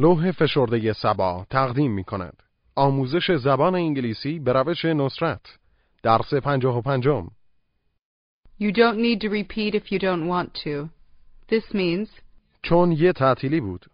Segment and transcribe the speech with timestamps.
[0.00, 2.42] لوح فشرده سبا تقدیم می کند.
[2.74, 5.58] آموزش زبان انگلیسی به روش نصرت.
[6.02, 7.30] درس پنجاه و پنجم.
[8.60, 10.88] You don't need to repeat if you don't want to.
[11.48, 12.08] This means
[12.62, 13.86] چون یه تعطیلی بود.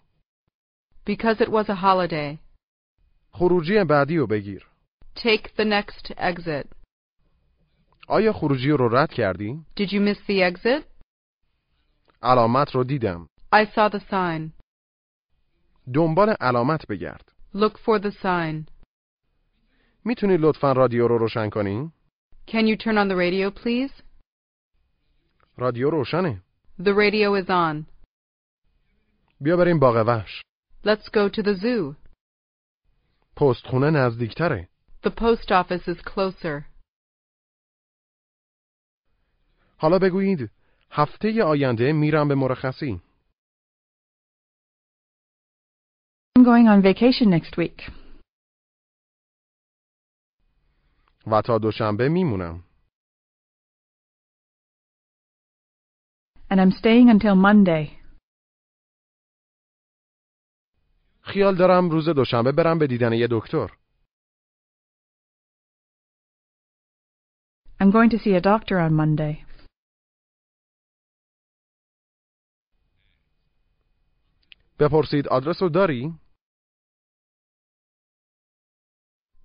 [1.06, 2.38] because it was a holiday.
[3.32, 4.66] خروجی بعدی رو بگیر.
[5.16, 6.66] Take the next exit.
[8.08, 10.84] آیا خروجی رو رد کردی؟ Did you miss the exit?
[12.22, 13.26] علامت رو دیدم.
[13.54, 14.59] I saw the sign.
[15.94, 17.32] دنبال علامت بگرد.
[17.54, 18.70] Look for the sign.
[20.04, 21.92] می‌تونی لطفا رادیو رو روشن کنی؟
[22.46, 24.02] Can you turn on the radio, please?
[25.56, 26.42] رادیو روشنه.
[26.80, 27.86] The radio is on.
[29.40, 30.42] بیا بریم باغ وحش.
[30.84, 31.96] Let's go to the zoo.
[33.36, 34.68] پستخونه نزدیکتره.
[35.06, 36.64] The post office is closer.
[39.78, 40.50] حالا بگویید
[40.90, 43.00] هفته آینده میرم به مرخصی.
[46.35, 47.91] I'm going on vacation next week.
[51.27, 52.63] و تا دوشنبه میمونم.
[56.49, 58.05] And I'm staying until Monday.
[61.21, 63.67] خیال دارم روز دوشنبه برم به دیدن یه دکتر.
[67.79, 69.45] I'm going to see a doctor on Monday.
[74.79, 76.19] بپرسید آدرس رو داری؟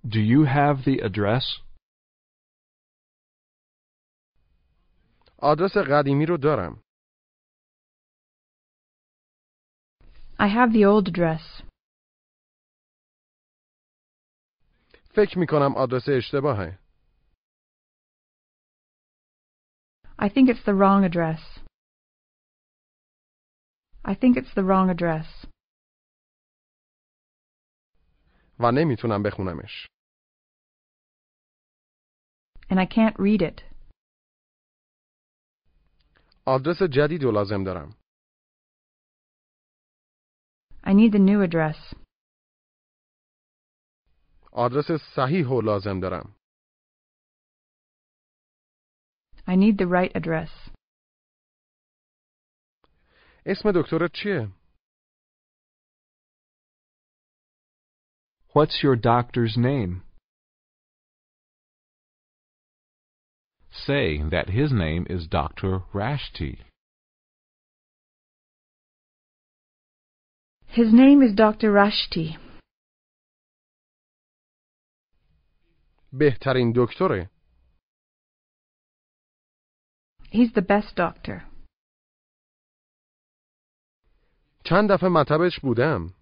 [0.03, 1.61] Do you have the address?
[5.37, 6.83] آدرس قدیمی رو دارم.
[10.39, 11.63] I have the old address.
[15.15, 16.79] فکر می کنم آدرس اشتباهه.
[20.19, 21.64] I think it's the wrong address.
[24.05, 25.47] I think it's the wrong address.
[28.59, 29.87] و نمیتونم بخونمش.
[32.69, 33.61] And I can't read it.
[36.45, 37.95] آدرس جدید رو لازم دارم.
[40.83, 41.95] I need the new address.
[44.51, 46.35] آدرس صحیح رو لازم دارم.
[49.47, 50.64] I need the right address.
[53.45, 54.47] اسم دکترت چیه؟
[58.53, 60.03] What's your doctor's name?
[63.71, 65.83] Say that his name is Dr.
[65.93, 66.59] Rashti.
[70.67, 71.71] His name is Dr.
[71.71, 72.37] Rashti.
[76.13, 77.29] بهترین دکتره.
[80.31, 81.43] He's the best doctor.
[84.68, 86.14] چند دفعه مطبش بودم.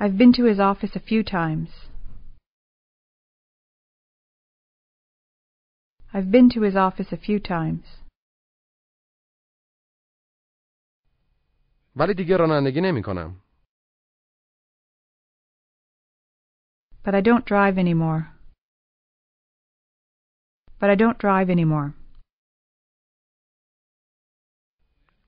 [0.00, 1.70] I've been to his office a few times.
[6.12, 7.84] I've been to his office a few times.
[11.96, 13.42] ولی دیگه رانندگی نمی کنم.
[17.04, 18.37] But I don't drive anymore.
[20.79, 21.93] But I don't drive anymore.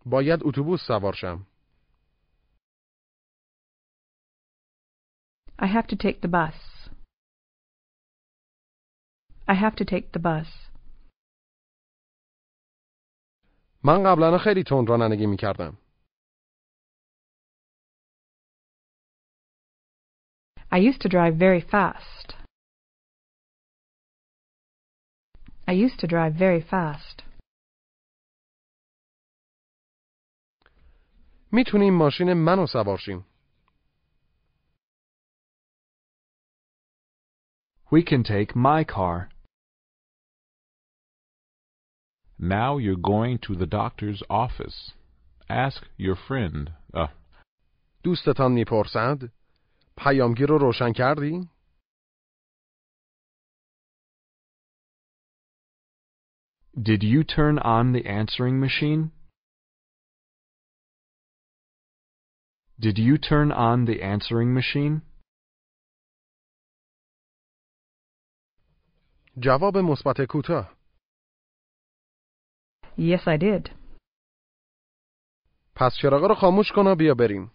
[0.05, 1.45] باید اتوبوس سوار شم.
[5.57, 6.89] I have to take the bus.
[9.47, 10.47] I have to take the bus.
[13.83, 15.77] من قبلا خیلی تند رانندگی می کردم.
[20.71, 22.38] I used to drive very fast.
[25.69, 27.21] I used to drive very fast.
[31.51, 33.25] میتونیم ماشین منو سوار شیم.
[37.91, 39.29] We can take my car.
[42.39, 44.91] Now you're going to the doctor's office.
[45.49, 46.71] Ask your friend.
[46.93, 47.07] Uh,
[48.03, 49.17] دوستتان میپرسد
[49.97, 51.49] پیامگیر رو روشن کردی؟
[56.81, 59.11] did you turn on the answering machine?
[62.79, 65.01] Did you turn on the answering machine?
[69.37, 70.75] جواب مثبت کوتاه.
[72.97, 73.69] Yes, I did.
[75.75, 77.51] پس چراغا رو خاموش کن و بیا بریم.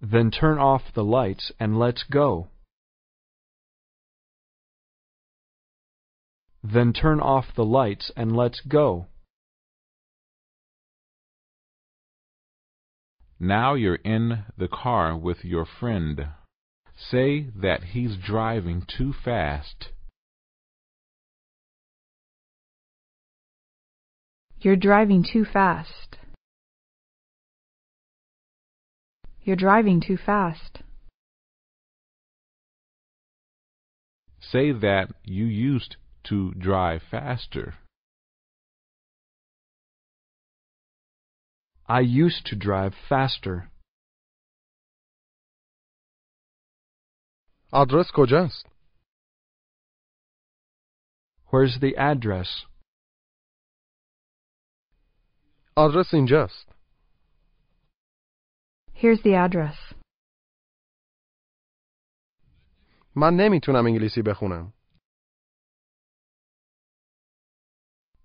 [0.00, 2.48] Then turn off the lights and let's go.
[6.62, 9.06] Then turn off the lights and let's go.
[13.38, 16.28] Now you're in the car with your friend.
[16.94, 19.88] Say that he's driving too fast.
[24.60, 26.18] You're driving too fast.
[29.45, 30.81] You're driving too fast.
[34.39, 37.75] Say that you used to drive faster.
[41.87, 43.69] I used to drive faster.
[47.71, 48.65] آدرس کجاست؟
[51.51, 52.65] Where's the address?
[55.77, 56.67] آدرس اینجاست.
[58.99, 59.75] Here's the address.
[63.15, 64.73] من نمیتونم انگلیسی بخونم.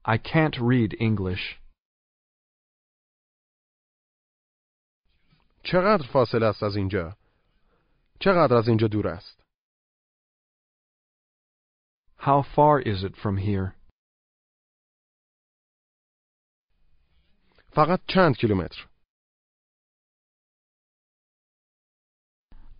[0.05, 1.61] I can't read English.
[5.62, 7.17] چقدر فاصله است از اینجا؟
[8.20, 9.43] چقدر از اینجا دور است؟
[12.19, 13.75] How far is it from here?
[17.73, 18.88] فقط چند کیلومتر؟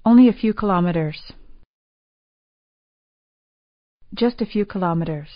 [0.05, 1.33] Only a few kilometers.
[4.15, 5.29] Just a few kilometers.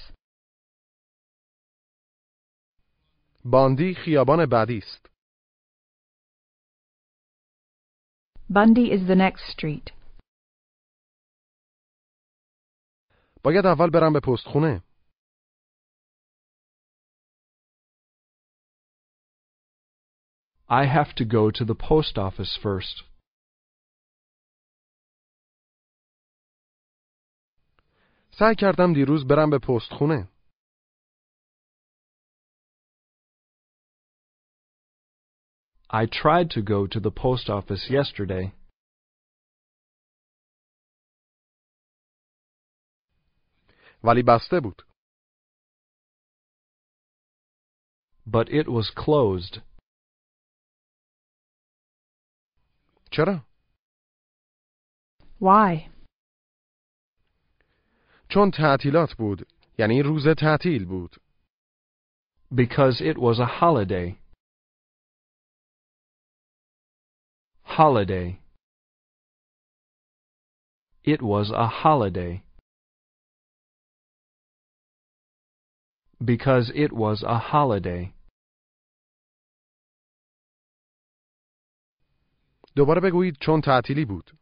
[3.44, 5.06] باندی خیابان بعدی است.
[8.50, 9.90] Bundy is the next street.
[13.44, 14.82] باید اول برم به پستخونه.
[20.68, 23.07] I have to go to the post office first.
[28.38, 30.28] سعی کردم دیروز برم به پستخونه.
[35.90, 38.52] I tried to go to the post office yesterday.
[44.04, 44.82] ولی بسته بود.
[48.26, 49.60] But it was closed.
[53.10, 53.44] چرا؟
[55.40, 55.90] Why?
[58.31, 59.47] چون تعطیلات بود.
[59.79, 61.15] یعنی روز تعطیل بود.
[62.51, 64.17] Because it was a holiday.
[67.63, 68.39] Holiday.
[71.03, 72.43] It was a holiday.
[76.23, 78.13] Because it was a holiday.
[82.75, 84.38] دوباره بگویید چون تعطیلی بود.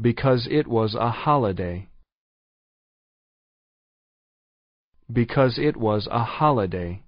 [0.00, 1.88] Because it was a holiday.
[5.12, 7.04] Because it was a holiday.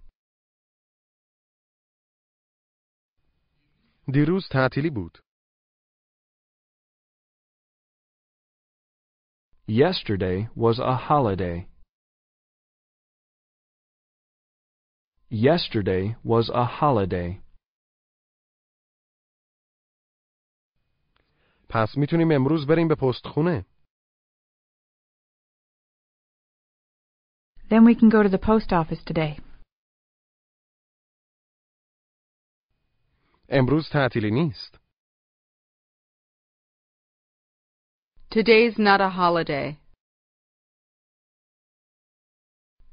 [4.13, 5.19] دیروز تعطیلی بود.
[9.69, 11.69] Yesterday was a holiday.
[15.31, 17.41] Yesterday was a holiday.
[21.75, 23.67] پس میتونیم امروز بریم به پستخونه.
[27.71, 29.41] Then we can go to the post office today.
[33.49, 34.81] امروز تعطیلی نیست.
[38.31, 39.79] Today's not a holiday.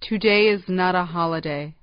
[0.02, 1.76] Today is not a holiday.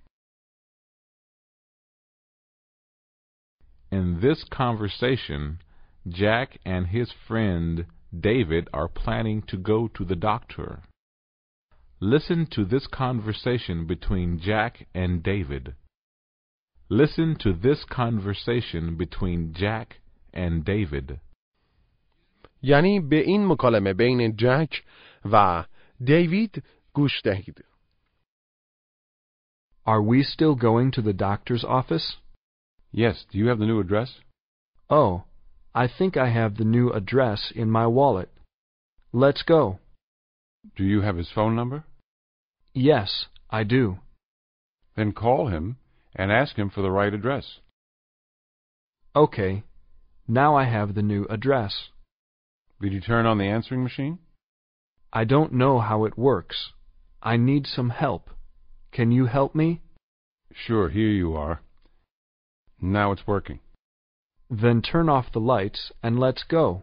[3.92, 5.60] In this conversation,
[6.08, 7.86] Jack and his friend
[8.18, 10.82] David are planning to go to the doctor.
[12.00, 15.74] Listen to this conversation between Jack and David.
[16.88, 20.00] Listen to this conversation between Jack
[20.32, 21.20] and David.
[22.62, 24.82] یعنی به این مکالمه بین جک
[25.24, 25.64] و
[26.04, 26.62] دیوید
[26.92, 27.64] گوش دهید.
[29.86, 32.16] Are we still going to the doctor's office?
[32.90, 34.20] Yes, do you have the new address?
[34.88, 35.24] Oh,
[35.73, 38.29] I think I have the new address in my wallet.
[39.13, 39.79] Let's go.
[40.75, 41.83] Do you have his phone number?
[42.73, 43.99] Yes, I do.
[44.95, 45.77] Then call him
[46.15, 47.59] and ask him for the right address.
[49.15, 49.63] Okay.
[50.27, 51.89] Now I have the new address.
[52.81, 54.19] Did you turn on the answering machine?
[55.11, 56.71] I don't know how it works.
[57.21, 58.29] I need some help.
[58.91, 59.81] Can you help me?
[60.53, 61.61] Sure, here you are.
[62.81, 63.59] Now it's working.
[64.50, 66.82] Then turn off the lights and let's go.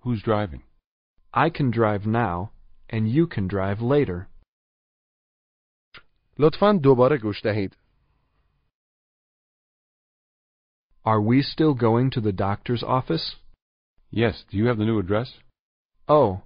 [0.00, 0.62] Who's driving?
[1.32, 2.50] I can drive now,
[2.90, 4.28] and you can drive later.
[6.38, 7.72] لطفا دوباره گوش دهید.
[11.04, 13.36] Are we still going to the doctor's office?
[14.10, 14.44] Yes.
[14.50, 15.38] Do you have the new address?
[16.08, 16.42] Oh,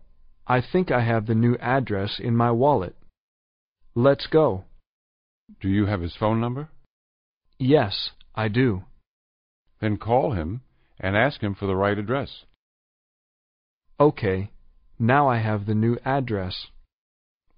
[0.47, 2.97] I think I have the new address in my wallet.
[3.95, 4.65] Let's go.
[5.61, 6.69] Do you have his phone number?
[7.59, 8.85] Yes, I do.
[9.82, 10.62] Then call him
[11.00, 12.46] and ask him for the right address.
[14.00, 14.52] Okay,
[14.98, 16.68] now I have the new address.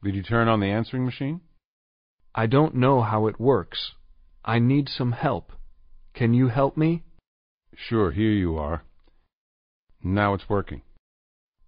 [0.04, 1.42] Did you turn on the answering machine?
[2.36, 3.94] I don't know how it works.
[4.44, 5.52] I need some help.
[6.14, 7.04] Can you help me?
[7.76, 8.84] Sure, here you are.
[10.04, 10.82] Now it's working.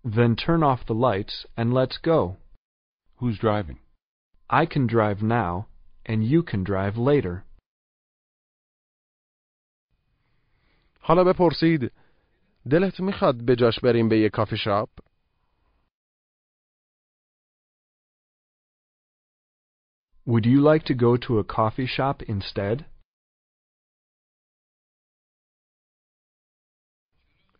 [0.03, 2.37] Then turn off the lights and let's go.
[3.17, 3.79] Who's driving?
[4.49, 5.67] I can drive now,
[6.05, 7.44] and you can drive later.
[11.04, 11.92] حالا بپرسید
[12.70, 14.90] دلت میخواد به جاش بریم به یه کافی شاپ؟
[20.26, 22.84] Would you like to go to a coffee shop instead?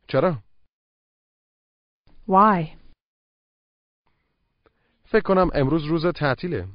[0.08, 0.42] چرا؟
[2.28, 2.76] Why?
[5.04, 6.68] فکر کنم امروز روز تعطیله.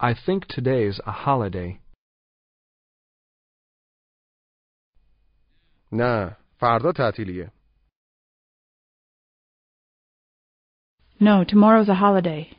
[0.00, 1.80] I think today's a holiday.
[5.92, 7.52] نه، فردا تعطیلیه.
[11.20, 12.50] No, tomorrow's a holiday.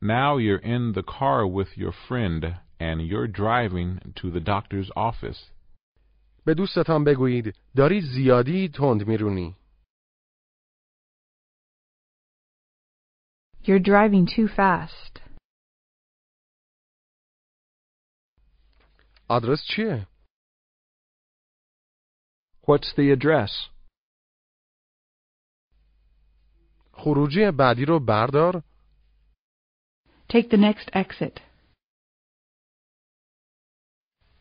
[0.00, 2.42] Now you're in the car with your friend
[2.78, 5.50] and you're driving to the doctor's office.
[6.46, 9.56] به دوستتان بگویید داری زیادی تند میرونی.
[13.62, 15.20] You're driving too fast.
[19.28, 20.06] آدرس چیه؟
[22.66, 23.70] What's the address?
[26.92, 28.62] خروجی بعدی رو بردار
[30.28, 31.40] Take the next exit.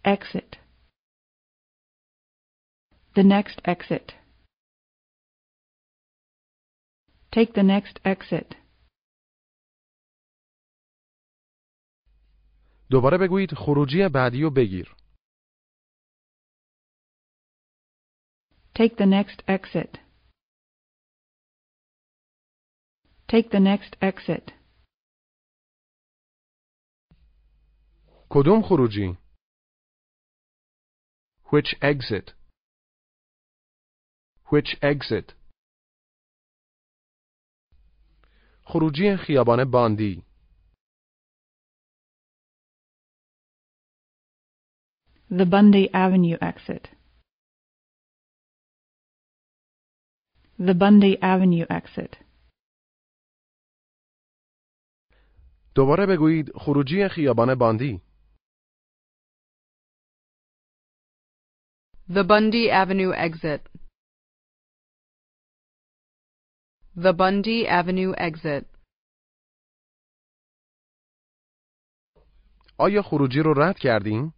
[0.06, 0.58] Exit.
[3.16, 4.14] The next exit.
[7.32, 8.56] Take the next exit.
[12.91, 14.95] دوباره بگویید خروجی بعدی رو بگیر.
[18.79, 19.93] Take the next exit.
[23.29, 24.53] Take the next exit.
[28.31, 29.19] کدوم خروجی؟
[31.45, 32.33] Which exit?
[34.53, 35.33] Which exit?
[38.65, 40.28] خروجی خیابان باندی.
[45.31, 46.89] The Bundy Avenue exit.
[50.59, 52.17] The Bundy Avenue exit.
[55.75, 58.03] دوباره بگویید خروجی خیابان باندی.
[62.09, 63.69] The Bundy Avenue exit.
[66.97, 68.65] The Bundy Avenue exit.
[72.79, 74.38] آیا خروجی رو رد کردیم؟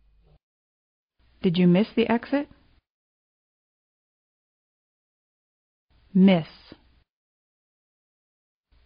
[1.42, 2.48] Did you miss the exit?
[6.12, 6.48] Miss.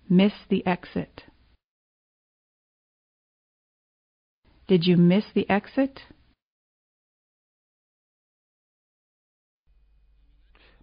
[0.08, 1.25] Miss the exit.
[4.68, 6.00] Did you miss the exit?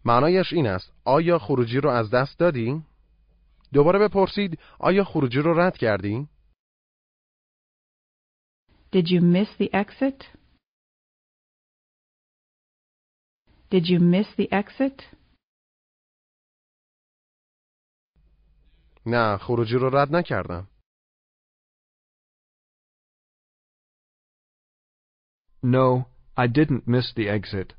[0.05, 2.83] معنایش این است آیا خروجی رو از دست دادی؟
[3.73, 6.27] دوباره بپرسید آیا خروجی رو رد کردی؟
[8.93, 10.40] Did you miss the exit?
[13.70, 15.02] Did you miss the exit?
[19.06, 20.68] نه خروجی رو رد نکردم.
[25.62, 27.74] No, I didn't miss the exit.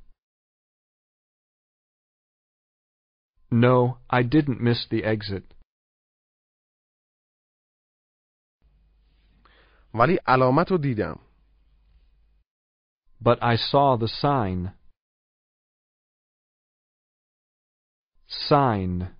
[3.52, 5.54] No, I didn't miss the exit.
[9.94, 11.20] ولی علامت رو دیدم.
[13.22, 14.78] But I saw the sign.
[18.32, 19.16] Sign.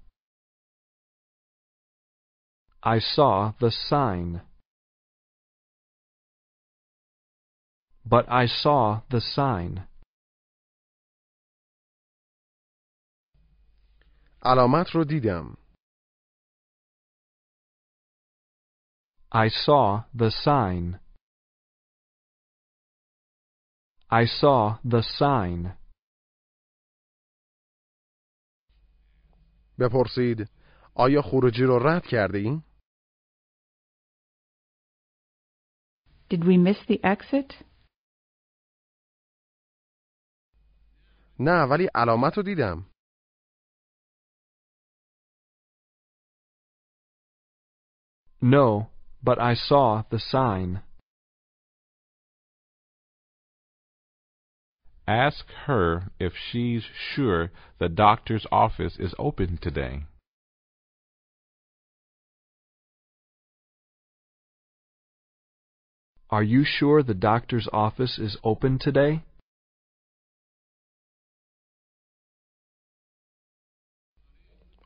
[2.84, 4.42] I saw the sign.
[8.06, 9.88] But I saw the sign.
[14.44, 15.58] علامت رو دیدم.
[19.32, 21.00] I saw the sign.
[24.10, 25.78] I saw the sign.
[29.83, 30.49] بپرسید
[30.95, 32.63] آیا خروجی رو رد کردی؟
[36.31, 37.65] Did we miss the exit?
[41.41, 42.87] نه ولی علامت رو دیدم.
[48.43, 48.89] No,
[49.23, 50.83] but I saw the sign.
[55.12, 60.06] Ask her if she's sure the doctor's office is open today.
[66.30, 69.24] Are you sure the doctor's office is open today?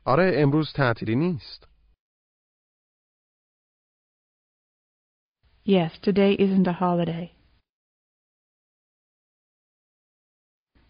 [0.04, 1.68] آره امروز تعطیلی نیست.
[5.64, 7.32] Yes, today isn't a holiday.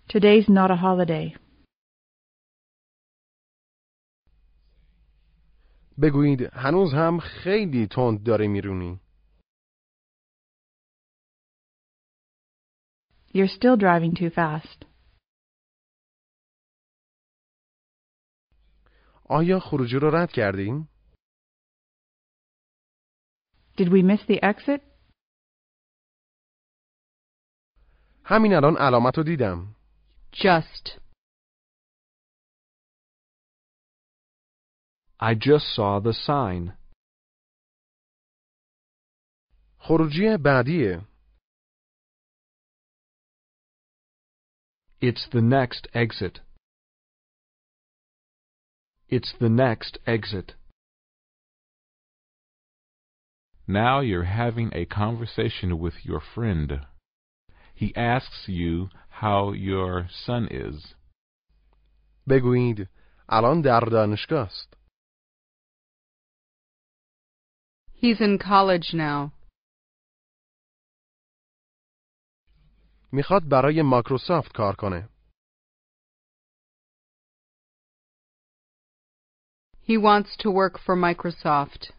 [0.10, 1.36] Today's not a holiday.
[6.02, 9.00] بگویید هنوز هم خیلی تند داره میرونی.
[13.34, 14.86] You're still driving too fast.
[19.30, 20.90] آیا خروجی رو رد کردیم؟
[23.78, 24.82] Did we miss the exit?
[28.24, 29.77] همین الان علامت رو دیدم.
[30.37, 30.99] Just.
[35.21, 36.77] I just saw the sign.
[39.79, 41.07] خروجی بعدیه.
[45.01, 46.41] It's the next exit.
[49.09, 50.55] It's the next exit.
[53.67, 56.87] Now you're having a conversation with your friend.
[57.75, 58.91] He asks you
[59.22, 60.96] how your son is.
[62.30, 62.90] بگویید
[63.30, 64.74] الان در دانشگاه است.
[68.02, 69.32] He's in college now.
[73.12, 75.10] می‌خواد برای مایکروسافت کار کنه.
[79.88, 81.94] He wants to work for Microsoft.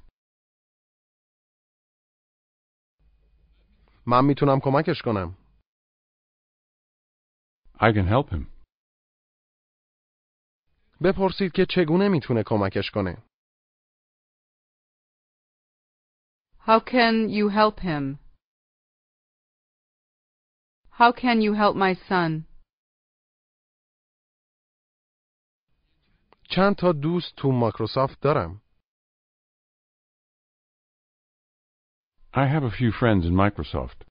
[4.06, 5.37] من می‌تونم کمکش کنم.
[7.79, 8.47] I can help him.
[11.03, 13.23] بپرسید که چگونه میتونه کمکش کنه.
[16.59, 18.19] How can you help him?
[20.99, 22.47] How can you help my son?
[26.49, 28.61] چند تا دوست تو مایکروسافت دارم.
[32.33, 34.06] I have a few friends in Microsoft.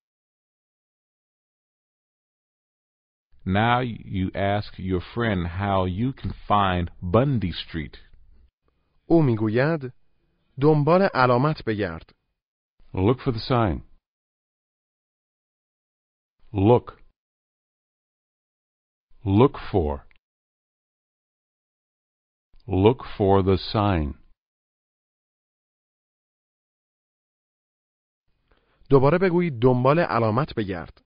[3.46, 7.96] Now you ask your friend how you can find Bundy Street.
[9.06, 9.92] او میگوید
[10.60, 12.10] دنبال علامت بگرد.
[12.94, 13.80] Look for the sign.
[16.52, 17.02] Look.
[19.24, 20.06] Look for.
[22.66, 24.14] Look for the sign.
[28.90, 31.02] دوباره بگویید دنبال علامت بگرد.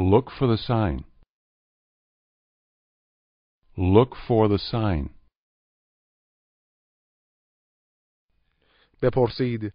[0.00, 1.04] Look for the sign.
[3.78, 5.10] Look for the sign.
[9.02, 9.74] بپرسید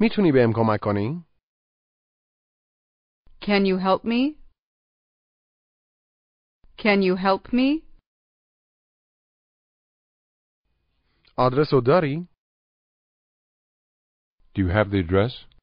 [0.00, 1.24] میتونی بهم کمک کنی؟
[3.40, 4.36] Can you help me?
[6.76, 7.82] Can you help me?
[11.36, 12.28] آدرس رو داری؟
[14.54, 15.53] Do you have the address?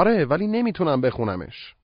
[0.00, 1.74] آره ولی نمی‌تونم بخونمش.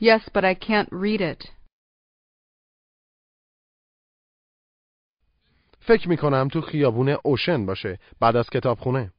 [0.00, 1.48] Yes, but I can't read it.
[5.80, 9.12] فکر می‌کنم تو خیابون اوشن باشه بعد از کتابخونه.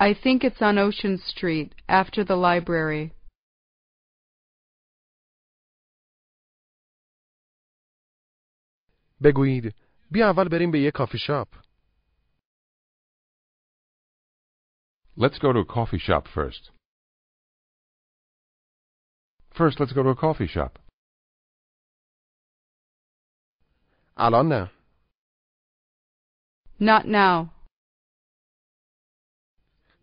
[0.00, 3.21] I think it's on Ocean Street, after the library.
[9.24, 9.74] بگویید
[10.10, 11.48] بیا اول بریم به یه کافی شاپ.
[15.16, 16.70] Let's go to a coffee shop first.
[19.54, 20.78] First, let's go to a coffee shop.
[24.16, 24.70] الان نه.
[26.80, 27.50] Not now.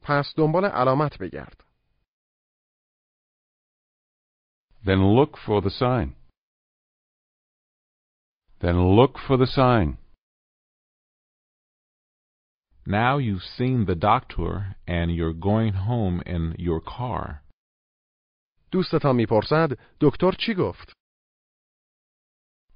[0.01, 1.63] پس دنبال علامت بگرد.
[4.85, 6.18] Then look for the sign.
[8.60, 9.98] Then look for the sign.
[12.86, 17.42] Now you've seen the doctor and you're going home in your car.
[18.72, 19.68] دوستتان میپرسد
[20.00, 20.92] دکتر چی گفت؟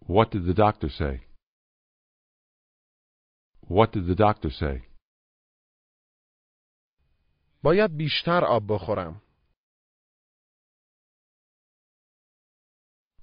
[0.07, 1.21] What did the doctor say?
[3.69, 4.89] What did the doctor say?
[7.63, 9.23] باید بیشتر آب بخورم.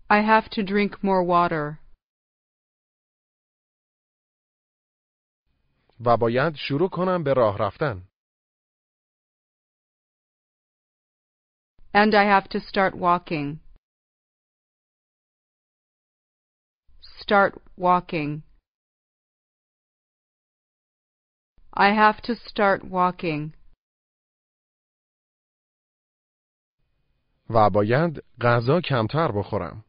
[0.09, 1.79] I have to drink more water.
[6.04, 8.06] و باید شروع کنم به راه رفتن.
[11.92, 13.58] And I have to start walking.
[17.22, 18.42] Start walking.
[21.74, 23.52] I have to start walking.
[27.50, 29.84] و باید غذا کمتر بخورم.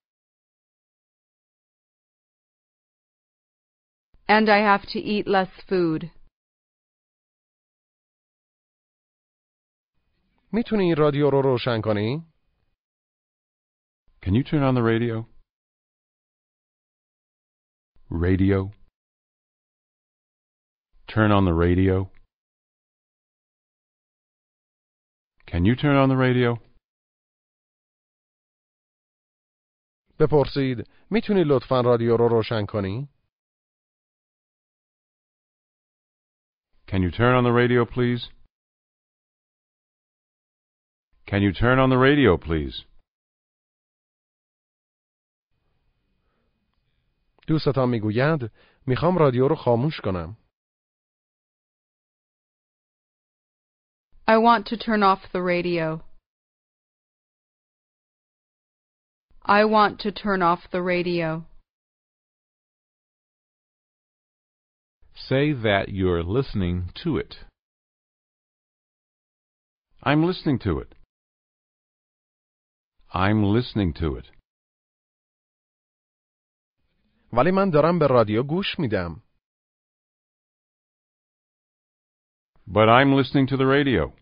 [4.30, 6.10] And I have to eat less food.
[10.52, 12.26] میتونی این رادیو رو روشن کنی؟
[14.22, 15.26] Can you turn on the radio?
[18.10, 18.72] Radio.
[21.08, 22.10] Turn on the radio.
[25.46, 26.58] Can you turn on the radio?
[30.18, 33.08] بپرسید میتونی لطفا رادیو رو روشن کنی؟
[36.90, 38.28] Can you turn on the radio, please?
[41.26, 42.84] Can you turn on the radio, please?
[47.46, 48.50] دوستتان میگویند
[48.86, 50.36] میخوام رادیو رو خاموش کنم.
[54.28, 56.02] I want to turn off the radio.
[59.44, 61.44] I want to turn off the radio.
[65.28, 67.32] Say that you're listening to it.
[70.02, 70.94] I'm listening to it.
[73.12, 74.26] I'm listening to it.
[77.32, 79.22] ولی من دارم به رادیو گوش میدم.
[82.66, 84.12] But I'm listening to the radio.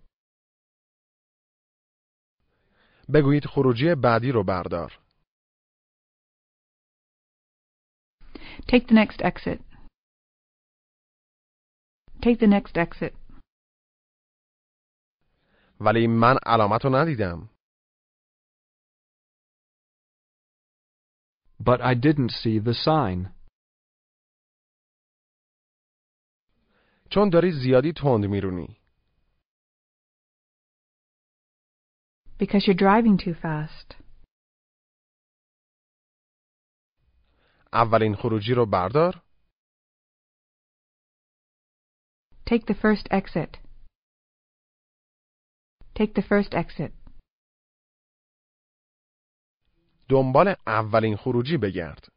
[3.15, 5.01] بگویید خروجی بعدی رو بردار.
[8.67, 9.68] Take the next exit.
[12.23, 13.15] Take the next exit.
[15.81, 17.51] ولی من علامت رو ندیدم.
[21.63, 23.35] But I didn't see the sign.
[27.11, 28.81] چون داری زیادی تند میرونی.
[32.39, 34.05] Because you're driving too fast.
[37.73, 39.23] اولین خروجی رو بردار.
[42.49, 43.59] Take the first exit.
[45.95, 46.93] Take the first exit.
[50.09, 52.09] دنبال اولین خروجی بگرد.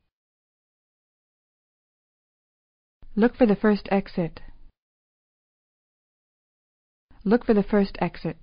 [3.15, 4.41] Look for the first exit.
[7.25, 8.37] Look for the first exit.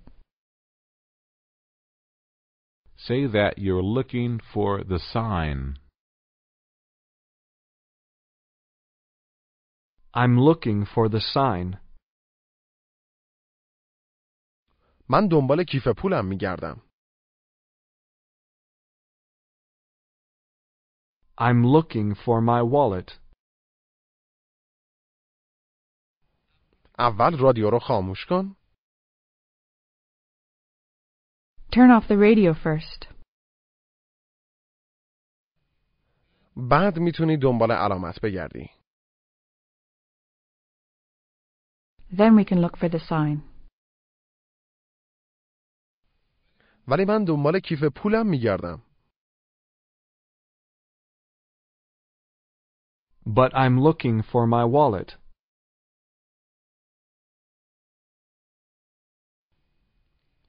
[2.96, 5.78] Say that you're looking for the sign.
[10.13, 11.77] I'm looking for the sign.
[15.09, 16.81] من دنبال کیف پولم میگردم.
[21.37, 23.19] I'm looking for my wallet.
[26.99, 28.55] اول رادیو رو خاموش کن.
[31.71, 33.13] Turn off the radio first.
[36.69, 38.78] بعد می‌تونی دنبال علامت بگردی.
[42.16, 43.42] Then we can look for the sign.
[46.88, 48.82] ولی من دنبال کیف پولم میگردم.
[53.26, 55.18] But I'm looking for my wallet.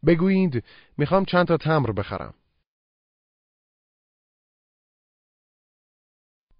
[0.07, 0.63] بگویید
[0.97, 2.33] میخوام چند تا تمر بخرم.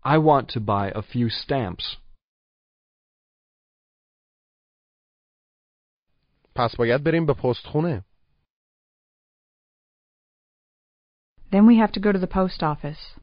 [0.05, 1.97] I want to buy a few stamps.
[6.60, 7.34] پس باید بریم به
[11.50, 13.20] Then we have to go to the post office.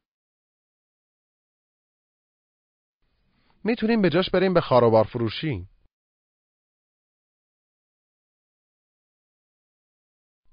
[3.64, 5.68] میتونیم به جاش بریم به خاروبار فروشی.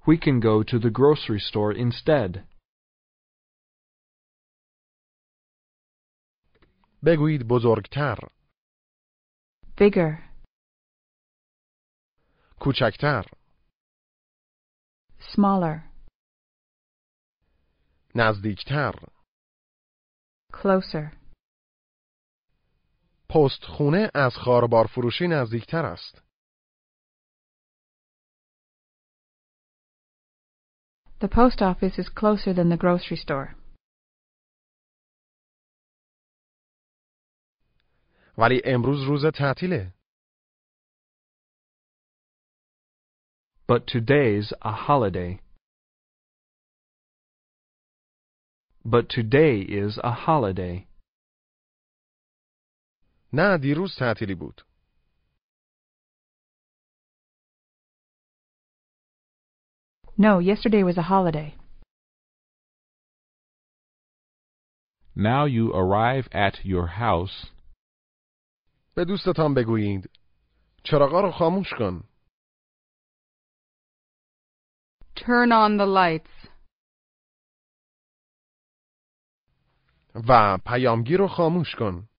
[0.06, 2.44] We can go to the grocery store instead.
[7.04, 8.18] بگویید بزرگتر.
[9.78, 10.33] Bigger.
[12.64, 13.22] کوچکتر.
[15.20, 15.80] Smaller,
[18.14, 18.92] نزدیکتر.
[20.52, 21.16] Closer.
[23.28, 26.22] پستخونه از خاربار فروشی نزدیکتر است.
[31.20, 33.54] The post office is closer than the grocery store.
[38.38, 39.93] ولی امروز روز تعطیله.
[43.67, 45.41] But today's a holiday.
[48.83, 50.87] But today is a holiday.
[53.33, 54.61] نه دیروز تعطیلی بود
[60.17, 61.55] No, yesterday was a holiday.
[65.15, 67.47] Now you arrive at your house.
[68.95, 70.09] به دوستتان بگویید
[70.83, 72.03] چراغا رو خاموش کن
[75.15, 76.49] Turn on the lights.
[80.27, 82.09] و پیامگیر رو خاموش کن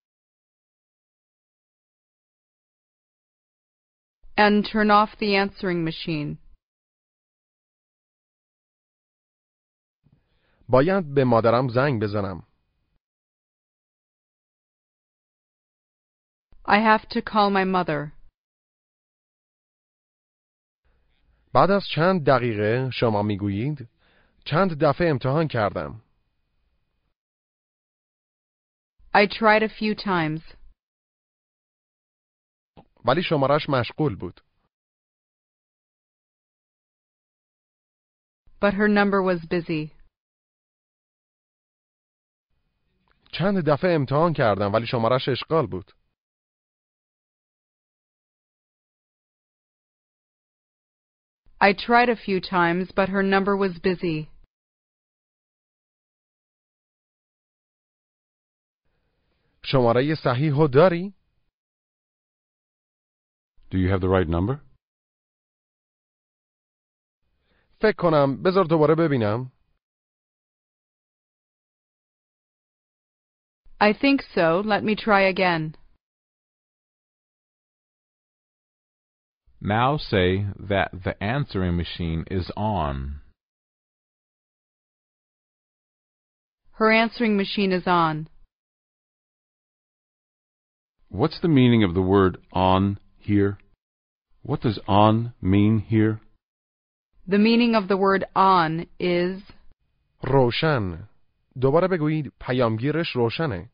[4.36, 6.38] And turn off the answering machine.
[10.68, 12.46] باید به مادرم زنگ بزنم
[16.66, 18.13] I have to call my mother.
[21.55, 23.89] بعد از چند دقیقه شما می‌گویید
[24.45, 26.01] چند دفعه امتحان کردم.
[29.13, 30.55] I tried a few times,
[33.05, 34.41] ولی شمارش مشغول بود.
[38.61, 39.91] But her number was busy.
[43.31, 45.91] چند دفعه امتحان کردم ولی شمارش اشغال بود.
[51.60, 54.30] I tried a few times, but her number was busy.
[59.62, 61.14] شماره صحیح رو داری؟
[63.70, 64.60] Do you have the right number?
[67.82, 69.52] فکر کنم بذار دوباره ببینم
[73.80, 74.60] I think so.
[74.64, 75.74] Let me try again.
[79.64, 83.20] Now say that the answering machine is on.
[86.72, 88.28] Her answering machine is on.
[91.08, 93.58] What's the meaning of the word on here?
[94.42, 96.20] What does on mean here?
[97.26, 99.42] The meaning of the word on is
[100.22, 101.08] روشن
[101.60, 103.70] دوباره بگویید پیامگیرش روشنه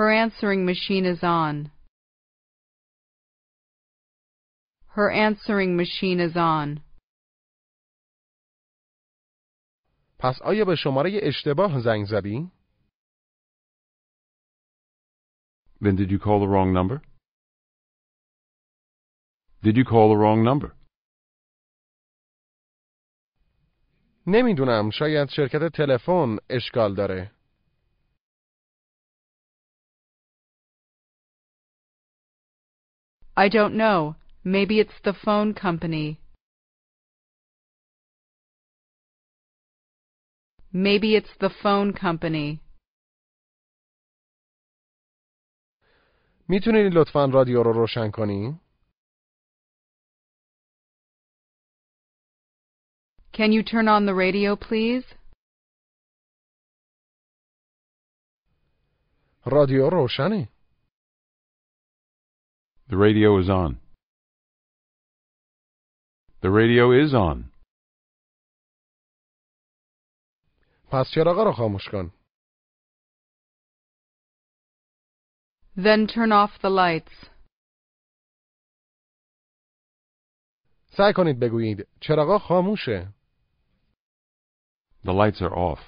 [0.00, 1.70] her answering machine is on.
[4.96, 6.80] Her answering machine is on.
[10.18, 12.50] پس آیا به شماره اشتباه زنگ زدی؟
[15.80, 17.02] Then did you call the wrong number?
[19.62, 20.76] Did you call the wrong number?
[24.26, 27.33] نمیدونم شاید شرکت تلفن اشکال داره
[33.36, 34.16] I don't know.
[34.44, 36.20] Maybe it's the phone company.
[40.72, 42.60] Maybe it's the phone company.
[46.48, 48.60] میتونید لطفا رادیو رو روشن کنی؟
[53.32, 55.04] Can you turn on the radio, please?
[59.46, 60.48] رادیو روشنه
[62.88, 63.78] The radio is on.
[66.42, 67.50] The radio is on.
[70.92, 72.10] پس چراغا رو خاموش کن
[75.76, 77.30] Then turn off the lights.
[80.96, 83.14] سعی کنید بگویید چراغا خاموشه
[85.04, 85.80] The lights are off.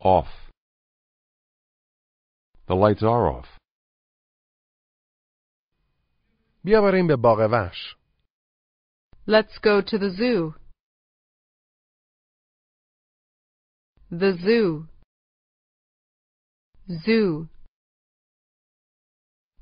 [0.00, 0.28] Off.
[2.68, 3.48] The lights are off.
[6.64, 7.96] بیا بریم به باغ وحش
[9.28, 10.54] Let's go to the zoo.
[14.10, 14.86] The zoo.
[17.04, 17.48] Zoo.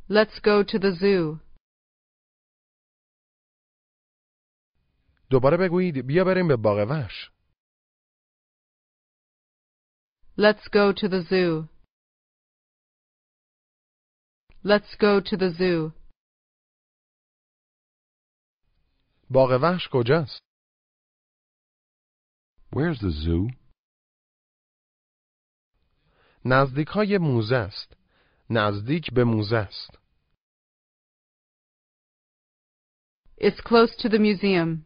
[0.08, 1.40] Let's go to the zoo.
[5.30, 7.30] دوباره بگویید بیا بریم به باغ وحش
[10.36, 11.68] Let's go to the zoo.
[14.64, 15.92] Let's go to the zoo.
[19.30, 20.40] باغ وحش کجاست؟
[22.74, 23.64] Where's the zoo?
[26.44, 27.96] نزدیک های موزه است.
[28.50, 29.90] نزدیک به موزه است.
[33.40, 34.84] It's close to the museum.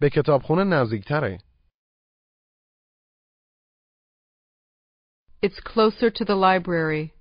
[0.00, 1.38] به کتابخونه نزدیکتره.
[5.42, 7.15] It's closer to the library.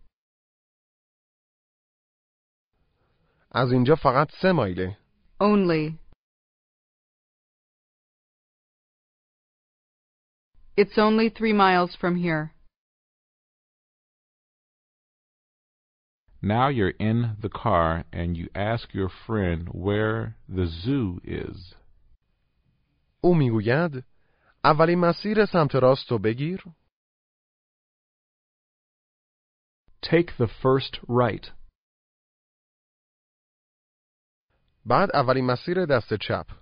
[3.55, 4.97] از اینجا فقط سه مایله.
[5.39, 5.97] Only.
[10.77, 12.53] It's only three miles from here.
[16.41, 21.75] Now you're in the car and you ask your friend where the zoo is.
[23.23, 24.03] او میگوید
[24.63, 26.63] اولین مسیر سمت راست رو بگیر.
[30.01, 31.51] Take the first right.
[34.85, 36.61] بعد اولین مسیر دست چپ.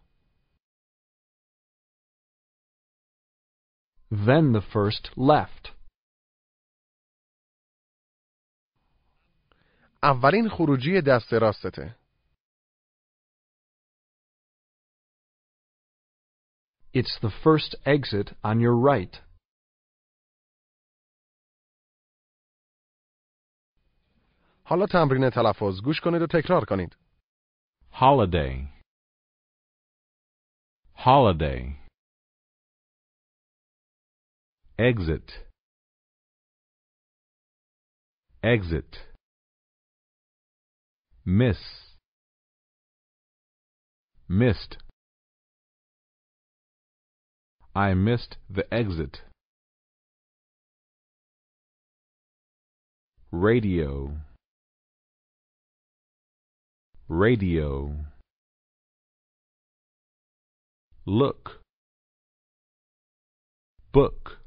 [4.12, 5.80] Then the first left.
[10.04, 11.96] اولین خروجی دست راستته.
[16.94, 19.30] It's the first exit on your right.
[24.64, 26.96] حالا تمرین تلفظ گوش کنید و تکرار کنید.
[27.99, 28.71] Holiday.
[30.95, 31.77] Holiday.
[34.77, 35.31] Exit.
[38.43, 38.99] Exit.
[41.25, 41.59] Miss.
[44.29, 44.79] Missed.
[47.77, 49.21] I missed the exit.
[53.31, 54.15] Radio.
[57.09, 57.93] Radio.
[61.05, 61.61] Look.
[63.93, 64.39] Book.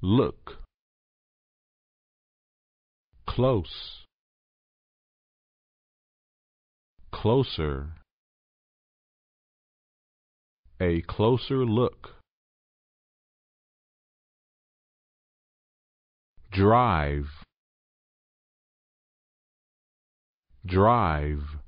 [0.00, 0.62] Look.
[3.26, 4.06] Close.
[7.12, 7.88] Closer.
[10.80, 12.14] A closer look.
[16.50, 17.26] Drive.
[20.68, 21.58] Drive.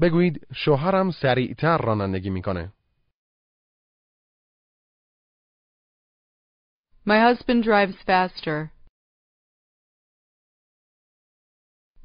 [0.00, 2.72] بگویید شوهرم سریعتر رانندگی می‌کنه.
[7.06, 8.70] My husband drives faster.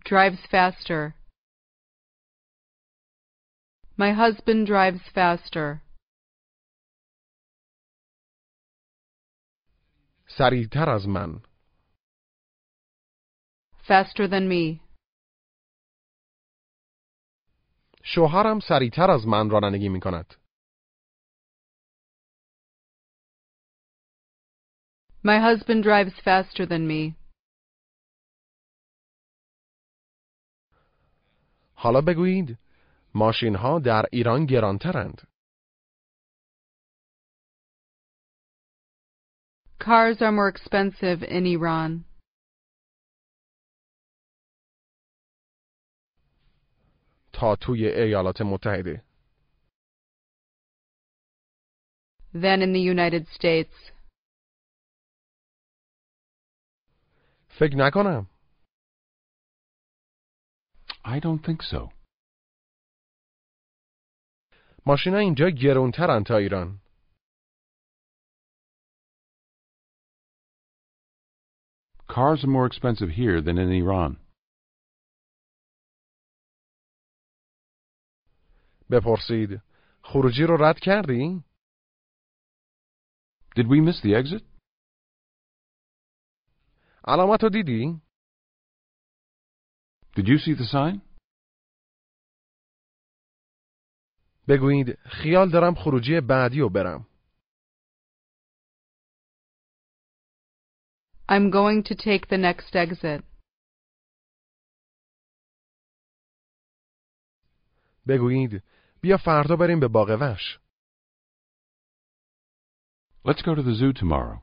[0.06, 1.14] Drives faster.
[3.98, 5.82] My husband drives faster.
[10.38, 11.51] سریعتر از من.
[13.89, 14.81] Faster than me.
[18.03, 20.35] شوهرم سریعتر از من رانندگی میکند.
[25.25, 27.15] My husband drives faster than me.
[31.75, 32.59] حالا بگویید
[33.15, 35.29] ماشین ها در ایران گرانترند.
[39.81, 42.05] Cars are more expensive in Iran.
[47.42, 49.04] تا توی ایالات متحده.
[52.34, 53.92] than in the United States.
[57.60, 58.28] فکر نکنم.
[61.06, 61.94] I don't think so.
[64.86, 66.82] ماشینا اینجا گرونترن تا ایران.
[72.08, 74.21] Cars are more expensive here than in Iran.
[78.92, 79.62] بپرسید
[80.04, 81.44] خروجی رو رد کردی؟
[83.56, 84.44] Did we miss the exit?
[87.08, 88.02] علامت رو دیدی؟
[90.16, 91.02] Did you see the sign?
[94.48, 97.08] بگویید خیال دارم خروجی بعدی رو برم.
[101.30, 103.24] I'm going to take the next exit.
[108.08, 108.64] بگویید
[109.02, 110.60] بیا فردا بریم به باغ وحش.
[113.28, 114.42] Let's go to the zoo tomorrow.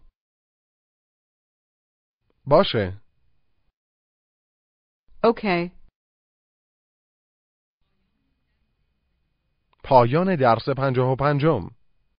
[2.46, 3.00] باشه.
[5.22, 5.70] Okay.
[9.84, 11.77] پایان درس پنجاه و پنجم.